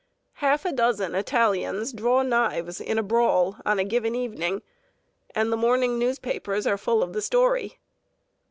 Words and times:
Half 0.41 0.65
a 0.65 0.71
dozen 0.71 1.13
Italians 1.13 1.93
draw 1.93 2.23
knives 2.23 2.81
in 2.81 2.97
a 2.97 3.03
brawl 3.03 3.57
on 3.67 3.77
a 3.77 3.83
given 3.83 4.15
evening, 4.15 4.63
and 5.35 5.53
the 5.53 5.57
morning 5.57 5.99
newspapers 5.99 6.65
are 6.65 6.75
full 6.75 7.03
of 7.03 7.13
the 7.13 7.21
story. 7.21 7.77